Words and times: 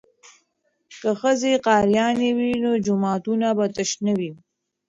که 0.99 1.09
ښځې 1.19 1.51
قاریانې 1.67 2.29
وي 2.37 2.51
نو 2.63 2.71
جوماتونه 2.85 3.47
به 3.57 3.65
تش 3.75 3.91
نه 4.05 4.13
وي. 4.19 4.31